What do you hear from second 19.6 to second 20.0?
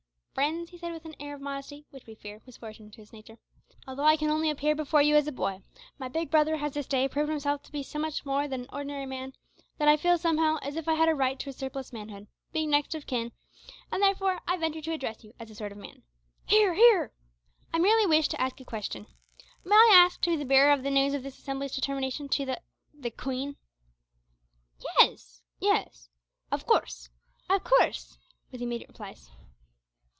May I